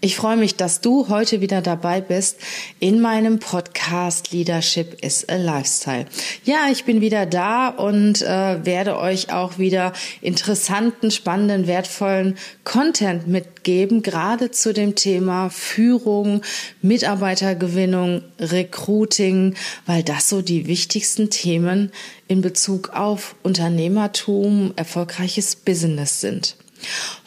Ich 0.00 0.14
freue 0.14 0.36
mich, 0.36 0.54
dass 0.54 0.80
du 0.80 1.08
heute 1.08 1.40
wieder 1.40 1.60
dabei 1.60 2.00
bist 2.00 2.38
in 2.78 3.00
meinem 3.00 3.40
Podcast 3.40 4.30
Leadership 4.30 5.04
is 5.04 5.28
a 5.28 5.34
Lifestyle. 5.34 6.06
Ja, 6.44 6.68
ich 6.70 6.84
bin 6.84 7.00
wieder 7.00 7.26
da 7.26 7.66
und 7.66 8.22
äh, 8.22 8.64
werde 8.64 8.96
euch 8.96 9.32
auch 9.32 9.58
wieder 9.58 9.92
interessanten, 10.20 11.10
spannenden, 11.10 11.66
wertvollen 11.66 12.38
Content 12.62 13.26
mitgeben, 13.26 14.02
gerade 14.04 14.52
zu 14.52 14.72
dem 14.72 14.94
Thema 14.94 15.50
Führung, 15.50 16.42
Mitarbeitergewinnung, 16.80 18.22
Recruiting, 18.38 19.56
weil 19.84 20.04
das 20.04 20.28
so 20.28 20.42
die 20.42 20.68
wichtigsten 20.68 21.28
Themen 21.28 21.90
in 22.28 22.40
Bezug 22.40 22.90
auf 22.90 23.34
Unternehmertum, 23.42 24.74
erfolgreiches 24.76 25.56
Business 25.56 26.20
sind. 26.20 26.54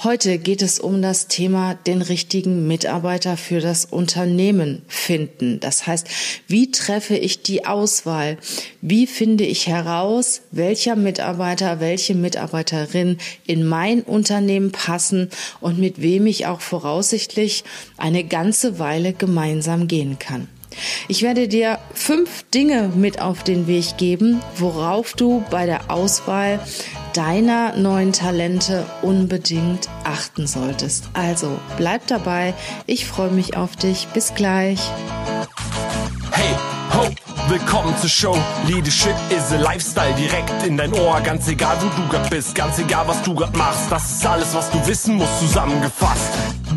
Heute 0.04 0.38
geht 0.38 0.62
es 0.62 0.80
um 0.80 1.02
das 1.02 1.28
Thema 1.28 1.76
den 1.76 2.02
richtigen 2.02 2.68
Mitarbeiter 2.68 3.38
für 3.38 3.60
das 3.60 3.86
Unternehmen 3.86 4.82
finden. 4.88 5.60
Das 5.60 5.86
heißt, 5.86 6.08
wie 6.48 6.72
treffe 6.72 7.16
ich 7.16 7.44
die 7.44 7.66
Auswahl? 7.66 8.38
Wie 8.82 9.08
finde 9.08 9.46
ich 9.46 9.68
heraus, 9.68 10.42
welcher 10.52 10.96
Mitarbeiter, 10.96 11.80
welche 11.80 12.16
Mitarbeiterin 12.16 13.18
in 13.46 13.66
mein 13.66 14.02
Unternehmen 14.02 14.72
passen 14.72 15.30
und 15.60 15.78
mit 15.78 16.02
wem 16.02 16.26
ich 16.26 16.48
auch 16.48 16.62
voraussichtlich 16.62 17.64
eine 17.98 18.24
ganze 18.24 18.80
Weile 18.80 19.14
gemeinsam 19.14 19.88
gehen 19.88 20.18
kann? 20.18 20.48
Ich 21.08 21.22
werde 21.24 21.48
dir 21.48 21.80
fünf 21.94 22.44
Dinge 22.54 22.92
mit 22.96 23.22
auf 23.22 23.44
den 23.44 23.68
Weg 23.68 23.98
geben, 23.98 24.42
worauf 24.58 25.14
du 25.14 25.44
bei 25.50 25.66
der 25.66 25.92
Auswahl 25.92 26.60
deiner 27.14 27.76
neuen 27.76 28.14
Talente 28.14 28.86
unbedingt 29.02 29.90
achten 30.04 30.48
solltest. 30.48 31.10
Also 31.14 31.60
bleib 31.78 32.08
dabei. 32.08 32.54
Ich 32.86 33.06
freue 33.06 33.32
mich 33.32 33.58
auf 33.58 33.76
dich. 33.76 34.08
Bis 34.14 34.34
gleich. 34.34 34.80
Hey, 36.32 36.56
ho, 36.94 37.10
willkommen 37.50 37.94
zur 38.00 38.10
Show. 38.10 38.38
Leadership 38.68 39.16
is 39.30 39.52
a 39.52 39.58
Lifestyle 39.58 40.14
direkt 40.16 40.66
in 40.66 40.78
dein 40.78 40.94
Ohr. 40.94 41.20
Ganz 41.22 41.48
egal, 41.48 41.78
wo 41.82 42.02
du 42.02 42.08
grad 42.08 42.30
bist, 42.30 42.56
ganz 42.56 42.80
egal, 42.80 43.08
was 43.08 43.22
du 43.24 43.36
grad 43.36 43.56
machst. 43.56 43.92
Das 43.92 44.12
ist 44.12 44.26
alles, 44.26 44.54
was 44.54 44.70
du 44.72 44.86
wissen 44.88 45.16
musst, 45.16 45.40
zusammengefasst. 45.40 46.32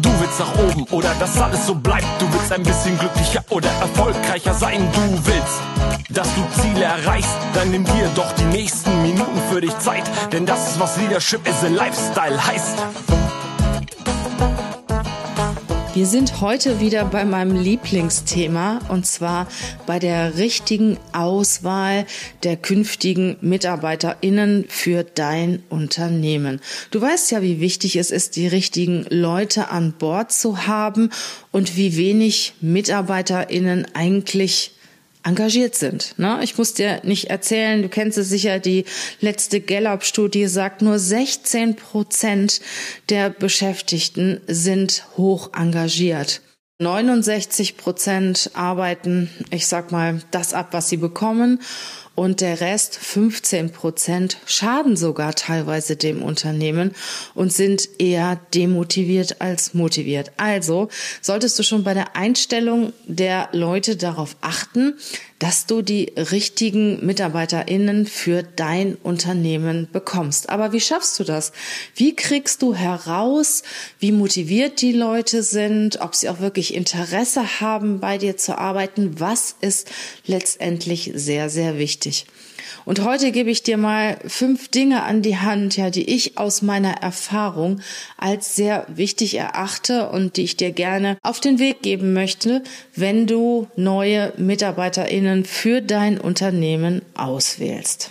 Du 0.05 0.11
willst 0.21 0.39
nach 0.39 0.55
oben 0.59 0.85
oder 0.91 1.15
dass 1.19 1.41
alles 1.41 1.67
so 1.67 1.75
bleibt. 1.75 2.05
Du 2.19 2.31
willst 2.31 2.53
ein 2.53 2.63
bisschen 2.63 2.99
glücklicher 2.99 3.43
oder 3.49 3.71
erfolgreicher 3.81 4.53
sein. 4.53 4.87
Du 4.93 5.27
willst, 5.27 5.63
dass 6.11 6.29
du 6.35 6.61
Ziele 6.61 6.85
erreichst. 6.85 7.35
Dann 7.55 7.71
nimm 7.71 7.85
dir 7.87 8.11
doch 8.15 8.31
die 8.33 8.45
nächsten 8.45 9.01
Minuten 9.01 9.41
für 9.51 9.63
dich 9.63 9.77
Zeit. 9.79 10.05
Denn 10.31 10.45
das 10.45 10.73
ist, 10.73 10.81
was 10.81 10.99
Leadership 10.99 11.49
is 11.49 11.65
a 11.65 11.69
Lifestyle 11.69 12.47
heißt. 12.47 12.77
Wir 15.95 16.07
sind 16.07 16.41
heute 16.41 16.81
wieder 16.81 17.05
bei 17.05 17.25
meinem 17.25 17.55
Lieblingsthema 17.55 18.81
und 18.89 19.07
zwar 19.07 19.47
bei 19.87 20.01
der 20.01 20.39
richtigen 20.39 20.99
Auswahl 21.13 22.05
der 22.43 22.57
künftigen 22.57 23.37
MitarbeiterInnen 23.41 24.65
für 24.69 25.05
dein 25.05 25.63
Unternehmen. 25.69 26.61
Du 26.91 27.01
weißt 27.01 27.31
ja, 27.31 27.43
wie 27.43 27.61
wichtig 27.61 27.95
es 27.95 28.11
ist, 28.11 28.35
die 28.35 28.49
richtigen 28.49 29.07
Leute 29.09 29.69
an 29.69 29.93
Bord 29.93 30.33
zu 30.33 30.67
haben 30.67 31.11
und 31.53 31.77
wie 31.77 31.97
wenig 31.97 32.55
MitarbeiterInnen 32.61 33.87
eigentlich 33.95 34.73
engagiert 35.25 35.75
sind. 35.75 36.15
Ne? 36.19 36.41
Ich 36.43 36.57
muss 36.59 36.75
dir 36.75 37.01
nicht 37.03 37.31
erzählen, 37.31 37.83
du 37.83 37.89
kennst 37.89 38.19
es 38.19 38.29
sicher, 38.29 38.59
die 38.59 38.85
letzte 39.21 39.61
Gallup-Studie 39.61 40.47
sagt, 40.47 40.83
nur 40.83 40.99
16 40.99 41.77
Prozent 41.77 42.61
der 43.09 43.31
Beschäftigten 43.31 44.41
sind 44.47 45.07
hoch 45.17 45.51
engagiert. 45.55 46.43
69 46.81 47.77
Prozent 47.77 48.51
arbeiten, 48.55 49.31
ich 49.51 49.67
sag 49.67 49.93
mal, 49.93 50.21
das 50.31 50.55
ab, 50.55 50.69
was 50.73 50.89
sie 50.89 50.97
bekommen 50.97 51.61
und 52.15 52.41
der 52.41 52.61
Rest, 52.61 52.97
15 52.97 53.73
Prozent, 53.73 54.39
schaden 54.47 54.97
sogar 54.97 55.35
teilweise 55.35 55.97
dem 55.97 56.23
Unternehmen 56.23 56.93
und 57.35 57.53
sind 57.53 57.89
eher 57.99 58.41
demotiviert 58.55 59.41
als 59.41 59.75
motiviert. 59.75 60.33
Also 60.37 60.89
solltest 61.21 61.59
du 61.59 61.63
schon 61.63 61.85
bei 61.85 61.95
der 61.95 62.17
Einstellung 62.17 62.93
der 63.07 63.49
Leute 63.53 63.97
darauf 63.97 64.37
achten, 64.41 64.95
dass 65.45 65.67
du 65.67 65.83
die 65.83 66.11
richtigen 66.17 67.05
MitarbeiterInnen 67.05 68.07
für 68.07 68.43
dein 68.43 68.95
Unternehmen 68.95 69.89
bekommst. 69.93 70.49
Aber 70.49 70.73
wie 70.73 70.81
schaffst 70.81 71.21
du 71.21 71.25
das? 71.25 71.53
Wie 71.95 72.17
kriegst 72.17 72.63
du 72.63 72.75
heraus, 72.75 73.63
wie 73.99 74.11
motiviert 74.11 74.81
die 74.81 74.93
Leute 74.93 75.43
sind, 75.43 76.01
ob 76.01 76.15
sie 76.15 76.31
auch 76.31 76.41
wirklich 76.41 76.73
Interesse 76.73 77.61
haben, 77.61 78.01
bei 78.01 78.17
dir 78.17 78.39
zu 78.39 78.57
arbeiten? 78.57 79.21
Was 79.21 79.55
ist 79.61 79.91
letztendlich 80.25 81.13
sehr, 81.15 81.51
sehr 81.51 81.77
wichtig? 81.77 82.25
Und 82.85 83.03
heute 83.03 83.33
gebe 83.33 83.51
ich 83.51 83.63
dir 83.63 83.77
mal 83.77 84.19
fünf 84.27 84.69
Dinge 84.69 85.03
an 85.03 85.23
die 85.23 85.39
Hand, 85.39 85.77
ja, 85.77 85.91
die 85.91 86.09
ich 86.11 86.39
aus 86.39 86.63
meiner 86.63 87.03
Erfahrung 87.03 87.81
als 88.17 88.57
sehr 88.57 88.87
wichtig 88.89 89.37
erachte 89.37 90.09
und 90.11 90.37
die 90.37 90.45
ich 90.45 90.57
dir 90.57 90.73
gerne 90.73 91.17
auf 91.23 91.41
den 91.41 91.59
Weg 91.59 91.83
geben 91.83 92.13
möchte, 92.13 92.63
wenn 92.95 93.27
du 93.27 93.69
neue 93.77 94.33
MitarbeiterInnen 94.37 95.45
für 95.45 95.81
dein 95.81 96.21
Unternehmen 96.21 97.03
auswählst. 97.15 98.11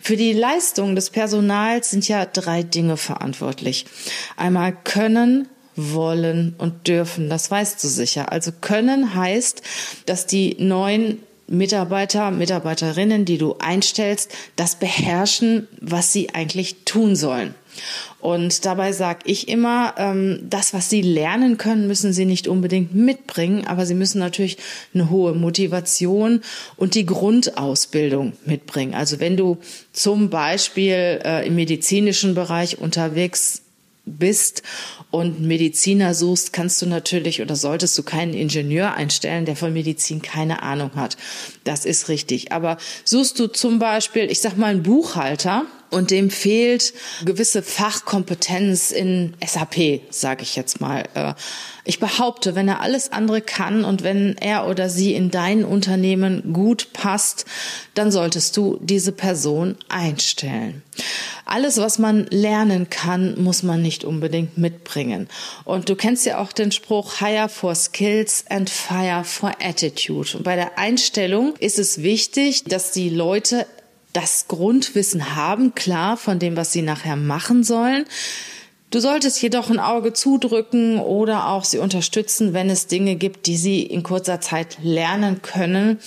Für 0.00 0.16
die 0.16 0.32
Leistung 0.32 0.94
des 0.94 1.10
Personals 1.10 1.90
sind 1.90 2.06
ja 2.06 2.24
drei 2.24 2.62
Dinge 2.62 2.96
verantwortlich. 2.96 3.86
Einmal 4.36 4.72
können, 4.84 5.48
wollen 5.76 6.54
und 6.58 6.88
dürfen. 6.88 7.28
Das 7.28 7.50
weißt 7.50 7.82
du 7.82 7.88
sicher. 7.88 8.32
Also 8.32 8.50
können 8.60 9.14
heißt, 9.14 9.62
dass 10.06 10.26
die 10.26 10.56
neuen 10.58 11.18
Mitarbeiter, 11.48 12.30
Mitarbeiterinnen, 12.30 13.24
die 13.24 13.38
du 13.38 13.56
einstellst, 13.58 14.32
das 14.56 14.76
beherrschen, 14.76 15.68
was 15.80 16.12
sie 16.12 16.34
eigentlich 16.34 16.84
tun 16.84 17.16
sollen. 17.16 17.54
Und 18.20 18.64
dabei 18.64 18.92
sage 18.92 19.20
ich 19.24 19.48
immer, 19.48 19.94
ähm, 19.98 20.40
das, 20.42 20.72
was 20.74 20.90
sie 20.90 21.02
lernen 21.02 21.58
können, 21.58 21.86
müssen 21.86 22.12
sie 22.12 22.24
nicht 22.24 22.48
unbedingt 22.48 22.94
mitbringen, 22.94 23.66
aber 23.66 23.86
sie 23.86 23.94
müssen 23.94 24.18
natürlich 24.18 24.56
eine 24.94 25.10
hohe 25.10 25.34
Motivation 25.34 26.40
und 26.76 26.94
die 26.94 27.06
Grundausbildung 27.06 28.32
mitbringen. 28.44 28.94
Also 28.94 29.20
wenn 29.20 29.36
du 29.36 29.58
zum 29.92 30.30
Beispiel 30.30 31.20
äh, 31.24 31.46
im 31.46 31.54
medizinischen 31.54 32.34
Bereich 32.34 32.78
unterwegs 32.78 33.62
bist 34.06 34.62
und 35.10 35.40
Mediziner 35.40 36.14
suchst, 36.14 36.52
kannst 36.52 36.80
du 36.80 36.86
natürlich 36.86 37.42
oder 37.42 37.56
solltest 37.56 37.98
du 37.98 38.02
keinen 38.02 38.32
Ingenieur 38.32 38.94
einstellen, 38.94 39.44
der 39.44 39.56
von 39.56 39.72
Medizin 39.72 40.22
keine 40.22 40.62
Ahnung 40.62 40.92
hat. 40.94 41.16
Das 41.64 41.84
ist 41.84 42.08
richtig. 42.08 42.52
Aber 42.52 42.78
suchst 43.04 43.38
du 43.38 43.48
zum 43.48 43.78
Beispiel, 43.78 44.30
ich 44.30 44.40
sag 44.40 44.56
mal, 44.56 44.68
einen 44.68 44.82
Buchhalter, 44.84 45.66
und 45.90 46.10
dem 46.10 46.30
fehlt 46.30 46.92
gewisse 47.24 47.62
Fachkompetenz 47.62 48.90
in 48.90 49.34
SAP, 49.44 50.00
sage 50.10 50.42
ich 50.42 50.56
jetzt 50.56 50.80
mal. 50.80 51.04
Äh, 51.14 51.34
ich 51.84 52.00
behaupte, 52.00 52.54
wenn 52.54 52.68
er 52.68 52.80
alles 52.80 53.12
andere 53.12 53.40
kann 53.40 53.84
und 53.84 54.02
wenn 54.02 54.36
er 54.38 54.66
oder 54.66 54.88
sie 54.88 55.14
in 55.14 55.30
dein 55.30 55.64
Unternehmen 55.64 56.52
gut 56.52 56.92
passt, 56.92 57.46
dann 57.94 58.10
solltest 58.10 58.56
du 58.56 58.78
diese 58.82 59.12
Person 59.12 59.76
einstellen. 59.88 60.82
Alles, 61.48 61.78
was 61.78 62.00
man 62.00 62.26
lernen 62.26 62.90
kann, 62.90 63.40
muss 63.40 63.62
man 63.62 63.80
nicht 63.80 64.04
unbedingt 64.04 64.58
mitbringen. 64.58 65.28
Und 65.64 65.88
du 65.88 65.94
kennst 65.94 66.26
ja 66.26 66.38
auch 66.38 66.50
den 66.50 66.72
Spruch 66.72 67.20
Hire 67.20 67.48
for 67.48 67.72
Skills 67.76 68.44
and 68.48 68.68
Fire 68.68 69.22
for 69.22 69.52
Attitude. 69.62 70.36
Und 70.36 70.42
bei 70.42 70.56
der 70.56 70.76
Einstellung 70.76 71.54
ist 71.60 71.78
es 71.78 72.02
wichtig, 72.02 72.64
dass 72.64 72.90
die 72.90 73.10
Leute 73.10 73.64
das 74.12 74.48
Grundwissen 74.48 75.36
haben, 75.36 75.74
klar, 75.76 76.16
von 76.16 76.40
dem, 76.40 76.56
was 76.56 76.72
sie 76.72 76.82
nachher 76.82 77.16
machen 77.16 77.62
sollen. 77.62 78.06
Du 78.90 78.98
solltest 78.98 79.40
jedoch 79.40 79.70
ein 79.70 79.78
Auge 79.78 80.12
zudrücken 80.12 80.98
oder 80.98 81.48
auch 81.48 81.64
sie 81.64 81.78
unterstützen, 81.78 82.54
wenn 82.54 82.70
es 82.70 82.88
Dinge 82.88 83.14
gibt, 83.14 83.46
die 83.46 83.56
sie 83.56 83.82
in 83.82 84.02
kurzer 84.02 84.40
Zeit 84.40 84.78
lernen 84.82 85.42
können 85.42 86.00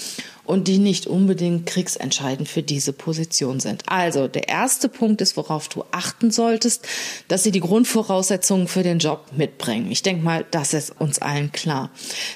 und 0.50 0.68
die 0.68 0.80
nicht 0.80 1.06
unbedingt 1.06 1.68
kriegsentscheidend 1.68 2.50
für 2.50 2.64
diese 2.64 2.92
Position 2.92 3.60
sind. 3.60 3.84
Also 3.86 4.28
der 4.28 4.50
erste 4.50 4.90
Punkt 4.90 5.22
ist, 5.22 5.38
worauf 5.38 5.70
du 5.70 5.84
achten 5.92 6.32
solltest, 6.32 6.88
dass 7.28 7.44
sie 7.44 7.52
die 7.52 7.60
Grundvoraussetzungen 7.60 8.68
für 8.68 8.82
den 8.82 8.98
Job 8.98 9.28
mitbringen. 9.38 9.92
Ich 9.92 10.02
denke 10.02 10.24
mal, 10.24 10.48
das 10.50 10.74
ist 10.74 11.00
uns 11.00 11.20
allen 11.20 11.52
klar. 11.52 11.92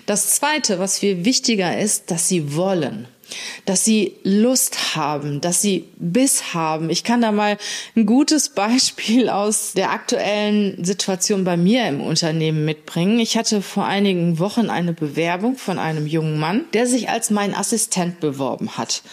Das 0.05 0.35
zweite, 0.35 0.77
was 0.77 0.99
viel 0.99 1.25
wichtiger 1.25 1.75
ist, 1.79 2.11
dass 2.11 2.29
sie 2.29 2.55
wollen 2.55 3.07
dass 3.65 3.85
sie 3.85 4.15
Lust 4.23 4.95
haben, 4.95 5.41
dass 5.41 5.61
sie 5.61 5.85
Biss 5.97 6.53
haben. 6.53 6.89
Ich 6.89 7.03
kann 7.03 7.21
da 7.21 7.31
mal 7.31 7.57
ein 7.95 8.05
gutes 8.05 8.49
Beispiel 8.49 9.29
aus 9.29 9.73
der 9.73 9.91
aktuellen 9.91 10.83
Situation 10.83 11.43
bei 11.43 11.57
mir 11.57 11.87
im 11.87 12.01
Unternehmen 12.01 12.65
mitbringen. 12.65 13.19
Ich 13.19 13.37
hatte 13.37 13.61
vor 13.61 13.85
einigen 13.85 14.39
Wochen 14.39 14.69
eine 14.69 14.93
Bewerbung 14.93 15.57
von 15.57 15.79
einem 15.79 16.07
jungen 16.07 16.39
Mann, 16.39 16.65
der 16.73 16.87
sich 16.87 17.09
als 17.09 17.29
mein 17.29 17.55
Assistent 17.55 18.19
beworben 18.19 18.77
hat. 18.77 19.03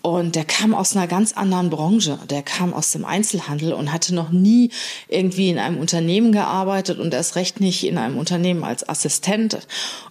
Und 0.00 0.36
der 0.36 0.44
kam 0.44 0.74
aus 0.74 0.94
einer 0.94 1.08
ganz 1.08 1.32
anderen 1.32 1.70
Branche. 1.70 2.18
Der 2.30 2.42
kam 2.42 2.72
aus 2.72 2.92
dem 2.92 3.04
Einzelhandel 3.04 3.72
und 3.72 3.92
hatte 3.92 4.14
noch 4.14 4.30
nie 4.30 4.70
irgendwie 5.08 5.50
in 5.50 5.58
einem 5.58 5.78
Unternehmen 5.78 6.30
gearbeitet 6.30 7.00
und 7.00 7.12
erst 7.12 7.34
recht 7.34 7.60
nicht 7.60 7.84
in 7.84 7.98
einem 7.98 8.16
Unternehmen 8.16 8.62
als 8.62 8.88
Assistent. 8.88 9.58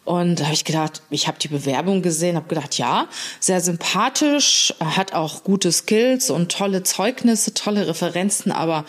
Und 0.04 0.40
da 0.40 0.46
habe 0.46 0.54
ich 0.54 0.66
gedacht, 0.66 1.02
ich 1.10 1.28
habe 1.28 1.40
die 1.40 1.48
Bewerbung 1.48 2.02
gesehen, 2.02 2.36
habe 2.36 2.50
gedacht, 2.50 2.78
ja, 2.78 3.08
sehr 3.40 3.62
sympathisch, 3.62 4.74
hat 4.80 5.14
auch 5.14 5.44
gute 5.46 5.72
Skills 5.72 6.30
und 6.30 6.52
tolle 6.52 6.84
Zeugnisse, 6.84 7.54
tolle 7.54 7.88
Referenzen, 7.88 8.52
aber 8.52 8.84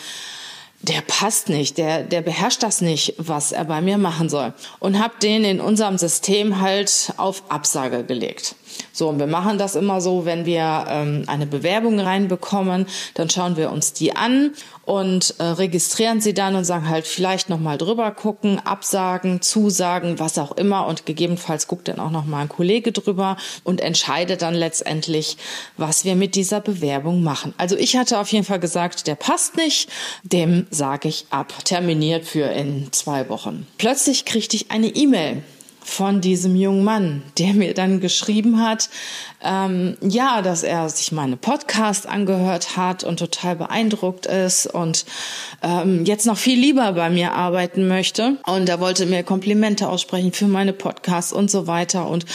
der 0.81 1.01
passt 1.01 1.49
nicht, 1.49 1.79
der, 1.79 2.03
der 2.05 2.21
beherrscht 2.21 2.63
das 2.63 2.81
nicht, 2.81 3.15
was 3.19 3.51
er 3.53 3.65
bei 3.65 3.81
mir 3.81 3.99
machen 3.99 4.29
soll. 4.29 4.53
Und 4.79 4.99
habe 4.99 5.15
den 5.23 5.45
in 5.45 5.61
unserem 5.61 5.99
System 5.99 6.61
halt 6.61 7.13
auf 7.17 7.43
Absage 7.51 8.05
gelegt. 8.05 8.55
So, 8.93 9.09
und 9.09 9.19
wir 9.19 9.27
machen 9.27 9.59
das 9.59 9.77
immer 9.77 10.01
so, 10.01 10.25
wenn 10.25 10.47
wir 10.47 10.87
ähm, 10.89 11.25
eine 11.27 11.47
Bewerbung 11.47 12.01
reinbekommen, 12.01 12.87
dann 13.15 13.31
schauen 13.31 13.57
wir 13.57 13.71
uns 13.71 13.93
die 13.93 14.15
an 14.17 14.53
und 14.85 15.35
äh, 15.39 15.43
registrieren 15.43 16.21
sie 16.21 16.33
dann 16.33 16.55
und 16.55 16.65
sagen 16.65 16.89
halt 16.89 17.07
vielleicht 17.07 17.51
nochmal 17.51 17.77
drüber 17.77 18.11
gucken, 18.11 18.59
absagen, 18.59 19.43
zusagen, 19.43 20.19
was 20.19 20.39
auch 20.39 20.53
immer 20.53 20.87
und 20.87 21.05
gegebenenfalls 21.05 21.69
guckt 21.69 21.89
dann 21.89 22.01
auch 22.01 22.11
nochmal 22.11 22.43
ein 22.43 22.49
Kollege 22.49 22.91
drüber 22.91 23.37
und 23.65 23.81
entscheidet 23.81 24.41
dann 24.41 24.55
letztendlich, 24.55 25.37
was 25.77 26.05
wir 26.07 26.17
mit 26.17 26.35
dieser 26.35 26.61
Bewerbung 26.61 27.23
machen. 27.23 27.53
Also 27.59 27.77
ich 27.77 27.97
hatte 27.97 28.19
auf 28.19 28.33
jeden 28.33 28.47
Fall 28.47 28.61
gesagt, 28.61 29.07
der 29.07 29.15
passt 29.15 29.57
nicht, 29.57 29.91
dem 30.23 30.67
sage 30.71 31.09
ich 31.09 31.27
ab, 31.31 31.53
terminiert 31.65 32.25
für 32.25 32.47
in 32.47 32.93
zwei 32.93 33.29
Wochen. 33.29 33.67
Plötzlich 33.77 34.25
kriegte 34.25 34.57
ich 34.57 34.71
eine 34.71 34.89
E-Mail 34.89 35.43
von 35.89 36.21
diesem 36.21 36.55
jungen 36.55 36.85
Mann, 36.85 37.23
der 37.39 37.55
mir 37.55 37.75
dann 37.75 38.01
geschrieben 38.01 38.63
hat, 38.63 38.91
ähm, 39.43 39.97
ja, 40.01 40.43
dass 40.43 40.63
er 40.63 40.89
sich 40.89 41.13
meine 41.13 41.37
Podcast 41.37 42.07
angehört 42.07 42.77
hat 42.77 43.05
und 43.05 43.19
total 43.19 43.57
beeindruckt 43.57 44.27
ist 44.27 44.67
und 44.67 45.07
ähm, 45.63 46.05
jetzt 46.05 46.27
noch 46.27 46.37
viel 46.37 46.59
lieber 46.59 46.93
bei 46.93 47.09
mir 47.11 47.33
arbeiten 47.33 47.89
möchte. 47.89 48.37
Und 48.47 48.69
er 48.69 48.81
wollte 48.81 49.07
mir 49.07 49.23
Komplimente 49.23 49.89
aussprechen 49.89 50.33
für 50.33 50.47
meine 50.47 50.73
Podcasts 50.73 51.33
und 51.33 51.51
so 51.51 51.67
weiter 51.67 52.09
und 52.09 52.27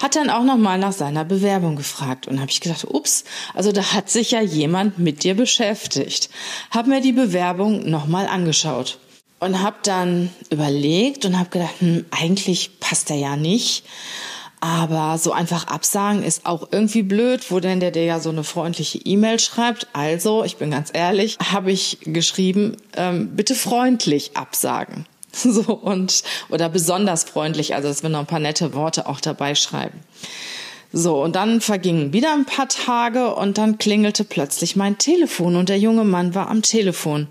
hat 0.00 0.16
dann 0.16 0.30
auch 0.30 0.44
noch 0.44 0.58
mal 0.58 0.78
nach 0.78 0.92
seiner 0.92 1.24
Bewerbung 1.24 1.76
gefragt 1.76 2.28
und 2.28 2.40
habe 2.40 2.50
ich 2.50 2.60
gedacht, 2.60 2.84
ups, 2.88 3.24
also 3.54 3.72
da 3.72 3.92
hat 3.92 4.10
sich 4.10 4.32
ja 4.32 4.40
jemand 4.40 4.98
mit 4.98 5.24
dir 5.24 5.34
beschäftigt. 5.34 6.30
Hab 6.70 6.86
mir 6.86 7.00
die 7.00 7.12
Bewerbung 7.12 7.88
noch 7.88 8.06
mal 8.06 8.26
angeschaut 8.26 8.98
und 9.44 9.62
habe 9.62 9.76
dann 9.82 10.30
überlegt 10.50 11.24
und 11.24 11.38
habe 11.38 11.50
gedacht, 11.50 11.74
hm, 11.80 12.06
eigentlich 12.10 12.80
passt 12.80 13.10
er 13.10 13.16
ja 13.16 13.36
nicht. 13.36 13.84
Aber 14.60 15.18
so 15.18 15.32
einfach 15.32 15.66
absagen 15.66 16.22
ist 16.22 16.46
auch 16.46 16.68
irgendwie 16.72 17.02
blöd, 17.02 17.50
wo 17.50 17.60
denn 17.60 17.80
der 17.80 17.90
dir 17.90 18.04
ja 18.04 18.18
so 18.18 18.30
eine 18.30 18.44
freundliche 18.44 18.98
E-Mail 18.98 19.38
schreibt. 19.38 19.88
Also, 19.92 20.42
ich 20.42 20.56
bin 20.56 20.70
ganz 20.70 20.88
ehrlich, 20.90 21.36
habe 21.38 21.70
ich 21.70 21.98
geschrieben, 22.00 22.78
ähm, 22.96 23.36
bitte 23.36 23.54
freundlich 23.54 24.36
absagen. 24.36 25.06
So 25.36 25.74
und 25.74 26.22
oder 26.48 26.68
besonders 26.68 27.24
freundlich, 27.24 27.74
also 27.74 27.88
dass 27.88 28.04
wir 28.04 28.08
noch 28.08 28.20
ein 28.20 28.26
paar 28.26 28.38
nette 28.38 28.72
Worte 28.72 29.08
auch 29.08 29.20
dabei 29.20 29.56
schreiben. 29.56 29.98
So, 30.96 31.20
und 31.24 31.34
dann 31.34 31.60
vergingen 31.60 32.12
wieder 32.12 32.32
ein 32.32 32.44
paar 32.44 32.68
Tage 32.68 33.34
und 33.34 33.58
dann 33.58 33.78
klingelte 33.78 34.22
plötzlich 34.22 34.76
mein 34.76 34.96
Telefon 34.96 35.56
und 35.56 35.68
der 35.68 35.80
junge 35.80 36.04
Mann 36.04 36.36
war 36.36 36.48
am 36.48 36.62
Telefon 36.62 37.26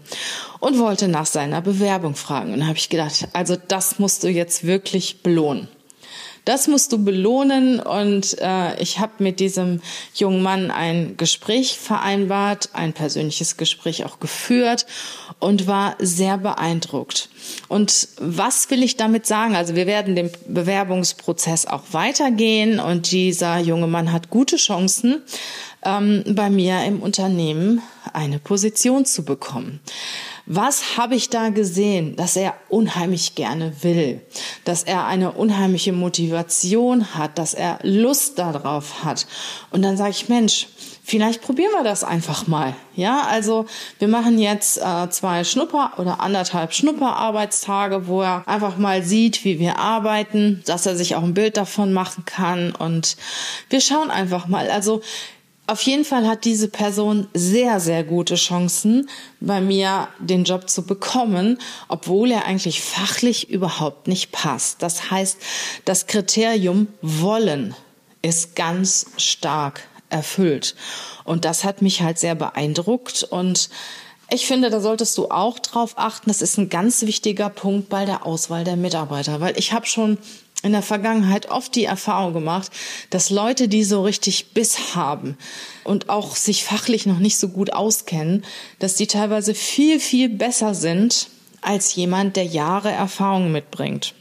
und 0.59 0.79
wollte 0.79 1.07
nach 1.07 1.25
seiner 1.25 1.61
Bewerbung 1.61 2.15
fragen. 2.15 2.51
Und 2.51 2.59
da 2.59 2.65
habe 2.65 2.77
ich 2.77 2.89
gedacht, 2.89 3.25
also 3.31 3.55
das 3.69 3.99
musst 3.99 4.25
du 4.25 4.27
jetzt 4.27 4.65
wirklich 4.65 5.23
belohnen. 5.23 5.69
Das 6.45 6.67
musst 6.67 6.91
du 6.91 7.03
belohnen 7.03 7.79
und 7.79 8.37
äh, 8.41 8.81
ich 8.81 8.99
habe 8.99 9.13
mit 9.19 9.39
diesem 9.39 9.81
jungen 10.13 10.43
Mann 10.43 10.71
ein 10.71 11.15
Gespräch 11.15 11.79
vereinbart, 11.79 12.69
ein 12.73 12.91
persönliches 12.91 13.55
Gespräch 13.55 14.03
auch 14.03 14.19
geführt 14.19 14.85
und 15.39 15.67
war 15.67 15.95
sehr 15.99 16.37
beeindruckt. 16.37 17.29
Und 17.69 18.09
was 18.19 18.69
will 18.69 18.83
ich 18.83 18.97
damit 18.97 19.25
sagen? 19.25 19.55
Also 19.55 19.75
wir 19.75 19.87
werden 19.87 20.15
den 20.15 20.31
Bewerbungsprozess 20.47 21.65
auch 21.65 21.83
weitergehen 21.91 22.79
und 22.79 23.11
dieser 23.11 23.59
junge 23.59 23.87
Mann 23.87 24.11
hat 24.11 24.29
gute 24.29 24.57
Chancen, 24.57 25.21
ähm, 25.85 26.23
bei 26.27 26.49
mir 26.49 26.83
im 26.85 27.01
Unternehmen 27.01 27.81
eine 28.11 28.39
Position 28.39 29.05
zu 29.05 29.23
bekommen. 29.23 29.79
Was 30.45 30.97
habe 30.97 31.15
ich 31.15 31.29
da 31.29 31.49
gesehen? 31.49 32.17
Dass 32.17 32.35
er 32.35 32.55
unheimlich 32.67 33.35
gerne 33.35 33.73
will, 33.81 34.21
dass 34.65 34.83
er 34.83 35.05
eine 35.05 35.31
unheimliche 35.31 35.93
Motivation 35.93 37.15
hat, 37.15 37.37
dass 37.37 37.53
er 37.53 37.79
Lust 37.83 38.39
darauf 38.39 39.05
hat. 39.05 39.25
Und 39.71 39.83
dann 39.83 39.95
sage 39.95 40.11
ich, 40.11 40.27
Mensch, 40.27 40.67
vielleicht 41.01 41.41
probieren 41.41 41.71
wir 41.71 41.83
das 41.83 42.03
einfach 42.03 42.47
mal. 42.47 42.75
Ja, 42.93 43.21
also 43.21 43.67
wir 43.99 44.09
machen 44.09 44.37
jetzt 44.37 44.79
äh, 44.79 45.09
zwei 45.09 45.45
Schnupper 45.45 45.93
oder 45.97 46.19
anderthalb 46.19 46.73
Schnupperarbeitstage, 46.73 48.07
wo 48.07 48.21
er 48.21 48.45
einfach 48.45 48.77
mal 48.77 49.01
sieht, 49.01 49.45
wie 49.45 49.59
wir 49.59 49.79
arbeiten, 49.79 50.61
dass 50.65 50.85
er 50.85 50.97
sich 50.97 51.15
auch 51.15 51.23
ein 51.23 51.33
Bild 51.33 51.55
davon 51.55 51.93
machen 51.93 52.25
kann 52.25 52.75
und 52.75 53.15
wir 53.69 53.79
schauen 53.79 54.11
einfach 54.11 54.47
mal. 54.47 54.69
Also 54.69 55.01
auf 55.65 55.81
jeden 55.83 56.03
Fall 56.03 56.27
hat 56.27 56.43
diese 56.43 56.67
Person 56.67 57.27
sehr, 57.33 57.79
sehr 57.79 58.03
gute 58.03 58.35
Chancen, 58.35 59.09
bei 59.39 59.61
mir 59.61 60.09
den 60.19 60.43
Job 60.43 60.69
zu 60.69 60.85
bekommen, 60.85 61.57
obwohl 61.87 62.31
er 62.31 62.45
eigentlich 62.45 62.81
fachlich 62.81 63.49
überhaupt 63.49 64.07
nicht 64.07 64.31
passt. 64.31 64.81
Das 64.81 65.09
heißt, 65.09 65.37
das 65.85 66.07
Kriterium 66.07 66.87
wollen 67.01 67.75
ist 68.21 68.55
ganz 68.55 69.07
stark 69.17 69.81
erfüllt. 70.09 70.75
Und 71.23 71.45
das 71.45 71.63
hat 71.63 71.81
mich 71.81 72.01
halt 72.01 72.19
sehr 72.19 72.35
beeindruckt 72.35 73.23
und 73.23 73.69
ich 74.29 74.47
finde, 74.47 74.69
da 74.69 74.79
solltest 74.79 75.17
du 75.17 75.29
auch 75.29 75.59
drauf 75.59 75.93
achten. 75.95 76.29
Das 76.29 76.41
ist 76.41 76.57
ein 76.57 76.69
ganz 76.69 77.03
wichtiger 77.03 77.49
Punkt 77.49 77.89
bei 77.89 78.05
der 78.05 78.25
Auswahl 78.25 78.63
der 78.63 78.77
Mitarbeiter, 78.77 79.41
weil 79.41 79.57
ich 79.59 79.73
habe 79.73 79.85
schon 79.85 80.17
in 80.63 80.71
der 80.71 80.81
Vergangenheit 80.81 81.51
oft 81.51 81.75
die 81.75 81.85
Erfahrung 81.85 82.33
gemacht, 82.33 82.71
dass 83.09 83.29
Leute, 83.29 83.67
die 83.67 83.83
so 83.83 84.01
richtig 84.01 84.53
Biss 84.53 84.95
haben 84.95 85.37
und 85.83 86.09
auch 86.09 86.35
sich 86.35 86.63
fachlich 86.63 87.05
noch 87.05 87.19
nicht 87.19 87.37
so 87.37 87.49
gut 87.49 87.73
auskennen, 87.73 88.43
dass 88.79 88.95
die 88.95 89.07
teilweise 89.07 89.53
viel, 89.53 89.99
viel 89.99 90.29
besser 90.29 90.73
sind 90.73 91.27
als 91.61 91.93
jemand, 91.95 92.35
der 92.35 92.45
Jahre 92.45 92.91
Erfahrung 92.91 93.51
mitbringt 93.51 94.15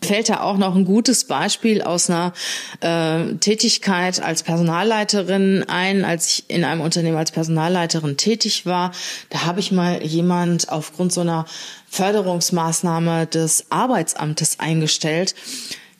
fällt 0.00 0.28
da 0.28 0.40
auch 0.40 0.56
noch 0.56 0.74
ein 0.74 0.84
gutes 0.84 1.24
Beispiel 1.24 1.82
aus 1.82 2.08
einer 2.08 2.32
äh, 2.80 3.34
Tätigkeit 3.36 4.22
als 4.22 4.42
Personalleiterin 4.42 5.64
ein, 5.68 6.04
als 6.04 6.30
ich 6.30 6.44
in 6.48 6.64
einem 6.64 6.80
Unternehmen 6.80 7.16
als 7.16 7.32
Personalleiterin 7.32 8.16
tätig 8.16 8.64
war. 8.64 8.92
Da 9.30 9.44
habe 9.44 9.60
ich 9.60 9.72
mal 9.72 10.02
jemand 10.04 10.70
aufgrund 10.70 11.12
so 11.12 11.22
einer 11.22 11.46
Förderungsmaßnahme 11.90 13.26
des 13.26 13.66
Arbeitsamtes 13.70 14.60
eingestellt, 14.60 15.34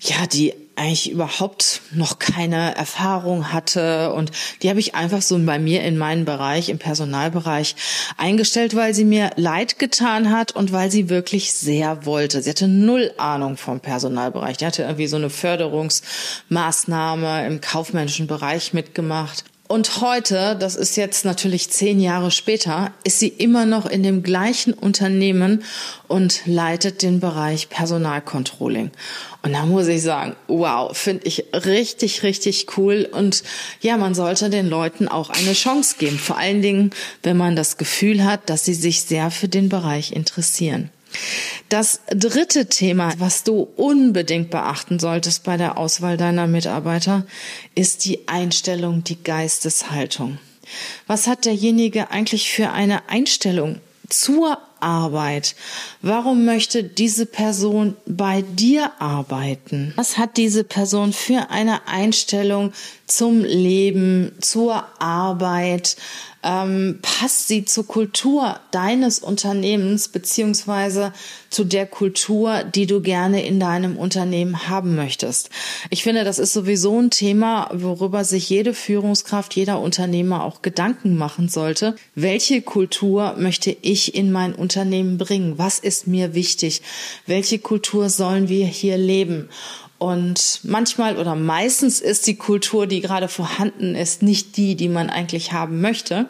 ja, 0.00 0.26
die 0.26 0.54
eigentlich 0.78 1.10
überhaupt 1.10 1.82
noch 1.92 2.18
keine 2.18 2.74
Erfahrung 2.76 3.52
hatte 3.52 4.12
und 4.12 4.30
die 4.62 4.70
habe 4.70 4.80
ich 4.80 4.94
einfach 4.94 5.20
so 5.22 5.38
bei 5.38 5.58
mir 5.58 5.82
in 5.82 5.98
meinen 5.98 6.24
Bereich, 6.24 6.68
im 6.68 6.78
Personalbereich 6.78 7.74
eingestellt, 8.16 8.76
weil 8.76 8.94
sie 8.94 9.04
mir 9.04 9.30
leid 9.36 9.78
getan 9.78 10.30
hat 10.30 10.52
und 10.52 10.72
weil 10.72 10.90
sie 10.90 11.08
wirklich 11.08 11.52
sehr 11.52 12.04
wollte. 12.06 12.42
Sie 12.42 12.50
hatte 12.50 12.68
null 12.68 13.12
Ahnung 13.18 13.56
vom 13.56 13.80
Personalbereich. 13.80 14.58
Die 14.58 14.66
hatte 14.66 14.82
irgendwie 14.82 15.08
so 15.08 15.16
eine 15.16 15.30
Förderungsmaßnahme 15.30 17.46
im 17.46 17.60
kaufmännischen 17.60 18.28
Bereich 18.28 18.72
mitgemacht 18.72 19.44
und 19.68 20.00
heute, 20.00 20.56
das 20.58 20.76
ist 20.76 20.96
jetzt 20.96 21.26
natürlich 21.26 21.68
zehn 21.68 22.00
Jahre 22.00 22.30
später, 22.30 22.90
ist 23.04 23.18
sie 23.18 23.28
immer 23.28 23.66
noch 23.66 23.84
in 23.84 24.02
dem 24.02 24.22
gleichen 24.22 24.72
Unternehmen 24.72 25.62
und 26.08 26.40
leitet 26.46 27.02
den 27.02 27.20
Bereich 27.20 27.68
Personalcontrolling. 27.68 28.90
Und 29.42 29.52
da 29.52 29.66
muss 29.66 29.86
ich 29.86 30.00
sagen, 30.00 30.34
wow, 30.46 30.96
finde 30.96 31.26
ich 31.26 31.44
richtig, 31.52 32.22
richtig 32.22 32.78
cool. 32.78 33.06
Und 33.12 33.42
ja, 33.82 33.98
man 33.98 34.14
sollte 34.14 34.48
den 34.48 34.70
Leuten 34.70 35.06
auch 35.06 35.28
eine 35.28 35.52
Chance 35.52 35.96
geben. 35.98 36.18
Vor 36.18 36.38
allen 36.38 36.62
Dingen, 36.62 36.90
wenn 37.22 37.36
man 37.36 37.54
das 37.54 37.76
Gefühl 37.76 38.24
hat, 38.24 38.48
dass 38.48 38.64
sie 38.64 38.74
sich 38.74 39.02
sehr 39.02 39.30
für 39.30 39.48
den 39.48 39.68
Bereich 39.68 40.12
interessieren. 40.12 40.90
Das 41.68 42.00
dritte 42.08 42.66
Thema, 42.66 43.12
was 43.18 43.44
du 43.44 43.68
unbedingt 43.76 44.50
beachten 44.50 44.98
solltest 44.98 45.44
bei 45.44 45.56
der 45.56 45.76
Auswahl 45.76 46.16
deiner 46.16 46.46
Mitarbeiter, 46.46 47.26
ist 47.74 48.04
die 48.04 48.26
Einstellung, 48.28 49.04
die 49.04 49.22
Geisteshaltung. 49.22 50.38
Was 51.06 51.26
hat 51.26 51.44
derjenige 51.44 52.10
eigentlich 52.10 52.50
für 52.50 52.70
eine 52.70 53.08
Einstellung 53.08 53.80
zur 54.08 54.58
Arbeit? 54.80 55.54
Warum 56.02 56.44
möchte 56.44 56.82
diese 56.84 57.26
Person 57.26 57.96
bei 58.06 58.42
dir 58.42 58.92
arbeiten? 58.98 59.92
Was 59.96 60.18
hat 60.18 60.36
diese 60.36 60.64
Person 60.64 61.12
für 61.12 61.50
eine 61.50 61.86
Einstellung 61.88 62.72
zum 63.06 63.44
Leben, 63.44 64.32
zur 64.40 64.84
Arbeit? 65.00 65.96
Ähm, 66.48 67.00
passt 67.02 67.46
sie 67.46 67.66
zur 67.66 67.86
Kultur 67.86 68.58
deines 68.70 69.18
Unternehmens 69.18 70.08
beziehungsweise 70.08 71.12
zu 71.50 71.64
der 71.64 71.84
Kultur, 71.84 72.64
die 72.64 72.86
du 72.86 73.02
gerne 73.02 73.44
in 73.44 73.60
deinem 73.60 73.98
Unternehmen 73.98 74.66
haben 74.66 74.96
möchtest? 74.96 75.50
Ich 75.90 76.02
finde, 76.02 76.24
das 76.24 76.38
ist 76.38 76.54
sowieso 76.54 76.98
ein 76.98 77.10
Thema, 77.10 77.68
worüber 77.74 78.24
sich 78.24 78.48
jede 78.48 78.72
Führungskraft, 78.72 79.56
jeder 79.56 79.80
Unternehmer 79.80 80.42
auch 80.42 80.62
Gedanken 80.62 81.18
machen 81.18 81.50
sollte. 81.50 81.96
Welche 82.14 82.62
Kultur 82.62 83.34
möchte 83.36 83.76
ich 83.82 84.14
in 84.14 84.32
mein 84.32 84.54
Unternehmen 84.54 85.18
bringen? 85.18 85.58
Was 85.58 85.78
ist 85.78 86.06
mir 86.06 86.32
wichtig? 86.32 86.80
Welche 87.26 87.58
Kultur 87.58 88.08
sollen 88.08 88.48
wir 88.48 88.64
hier 88.64 88.96
leben? 88.96 89.50
Und 89.98 90.60
manchmal 90.62 91.16
oder 91.16 91.34
meistens 91.34 92.00
ist 92.00 92.26
die 92.28 92.36
Kultur, 92.36 92.86
die 92.86 93.00
gerade 93.00 93.28
vorhanden 93.28 93.94
ist, 93.96 94.22
nicht 94.22 94.56
die, 94.56 94.76
die 94.76 94.88
man 94.88 95.10
eigentlich 95.10 95.52
haben 95.52 95.80
möchte. 95.80 96.26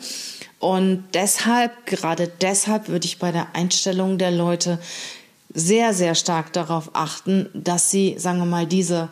Und 0.59 1.05
deshalb, 1.15 1.87
gerade 1.87 2.33
deshalb 2.41 2.89
würde 2.89 3.07
ich 3.07 3.19
bei 3.19 3.31
der 3.31 3.55
Einstellung 3.55 4.19
der 4.19 4.31
Leute 4.31 4.79
sehr, 5.53 5.95
sehr 5.95 6.15
stark 6.15 6.53
darauf 6.53 6.91
achten, 6.95 7.49
dass 7.55 7.91
sie, 7.91 8.17
sagen 8.19 8.39
wir 8.39 8.47
mal, 8.47 8.67
diese 8.67 9.09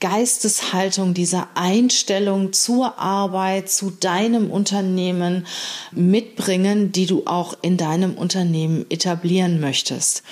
Geisteshaltung, 0.00 1.14
diese 1.14 1.46
Einstellung 1.54 2.52
zur 2.52 2.98
Arbeit, 2.98 3.70
zu 3.70 3.90
deinem 3.90 4.50
Unternehmen 4.50 5.46
mitbringen, 5.90 6.92
die 6.92 7.06
du 7.06 7.22
auch 7.26 7.56
in 7.62 7.76
deinem 7.76 8.14
Unternehmen 8.14 8.84
etablieren 8.90 9.58
möchtest. 9.58 10.22